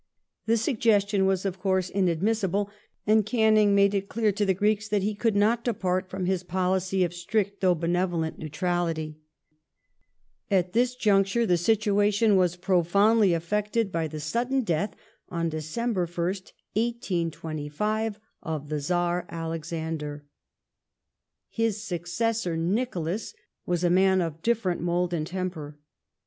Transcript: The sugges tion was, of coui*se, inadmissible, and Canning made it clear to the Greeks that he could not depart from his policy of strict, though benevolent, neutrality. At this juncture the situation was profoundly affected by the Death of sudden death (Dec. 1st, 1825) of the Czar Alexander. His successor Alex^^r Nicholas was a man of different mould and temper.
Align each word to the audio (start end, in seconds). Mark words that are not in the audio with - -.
The 0.47 0.53
sugges 0.53 1.07
tion 1.07 1.27
was, 1.27 1.45
of 1.45 1.61
coui*se, 1.61 1.93
inadmissible, 1.93 2.71
and 3.05 3.23
Canning 3.23 3.75
made 3.75 3.93
it 3.93 4.09
clear 4.09 4.31
to 4.31 4.43
the 4.47 4.55
Greeks 4.55 4.87
that 4.87 5.03
he 5.03 5.13
could 5.13 5.35
not 5.35 5.63
depart 5.63 6.09
from 6.09 6.25
his 6.25 6.41
policy 6.41 7.03
of 7.03 7.13
strict, 7.13 7.61
though 7.61 7.75
benevolent, 7.75 8.39
neutrality. 8.39 9.19
At 10.49 10.73
this 10.73 10.95
juncture 10.95 11.45
the 11.45 11.55
situation 11.55 12.35
was 12.35 12.55
profoundly 12.55 13.35
affected 13.35 13.91
by 13.91 14.07
the 14.07 14.13
Death 14.13 14.15
of 14.15 14.23
sudden 14.23 14.61
death 14.63 14.95
(Dec. 15.31 15.45
1st, 15.53 16.51
1825) 16.73 18.19
of 18.41 18.69
the 18.69 18.79
Czar 18.79 19.27
Alexander. 19.29 20.25
His 21.47 21.83
successor 21.83 22.55
Alex^^r 22.57 22.59
Nicholas 22.59 23.33
was 23.67 23.83
a 23.83 23.91
man 23.91 24.19
of 24.19 24.41
different 24.41 24.81
mould 24.81 25.13
and 25.13 25.27
temper. 25.27 25.77